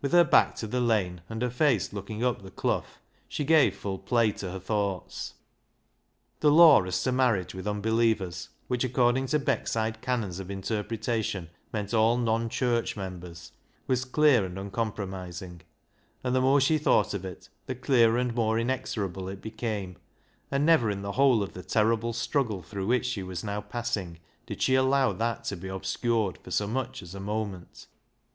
[0.00, 2.86] With her back to the lane, and her face look ing up the Clough,
[3.28, 5.34] she gave full play to her thoughts.
[6.38, 11.48] The law as to marriage with unbelievers, which, according to Beckside canons of inter pretation,
[11.74, 13.52] meant all non church members,
[13.86, 15.60] was clear and uncompromising,
[16.24, 19.96] and the more she thought of it the clearer and more inexorable it became,
[20.50, 24.20] and never in the whole of the terrible struggle through which she was now passing
[24.46, 27.88] did she allow that to be obscured for so much as a moment.